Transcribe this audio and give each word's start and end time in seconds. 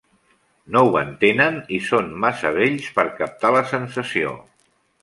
No 0.75 0.81
ho 0.87 0.95
entenen 1.01 1.59
i 1.77 1.79
són 1.91 2.09
massa 2.25 2.55
vells 2.59 2.91
per 2.99 3.09
captar 3.21 3.57
la 3.59 3.65
sensació. 3.77 4.39